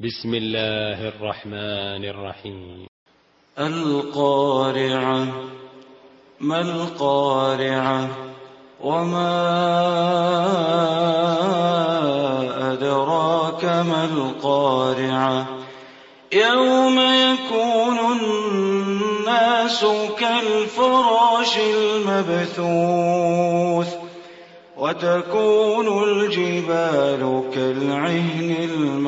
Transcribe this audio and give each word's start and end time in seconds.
بسم 0.00 0.34
الله 0.34 1.08
الرحمن 1.08 2.04
الرحيم. 2.04 2.86
القارعة 3.58 5.26
ما 6.40 6.60
القارعة؟ 6.60 8.08
وما 8.84 9.32
أدراك 12.72 13.64
ما 13.64 14.04
القارعة؟ 14.04 15.46
يوم 16.32 16.98
يكون 17.00 17.98
الناس 18.20 19.84
كالفراش 20.18 21.58
المبثوث 21.58 23.28
وتكون 24.76 26.02
الجبال 26.04 27.42
كالعهن 27.54 28.56
المنفوش 28.62 29.07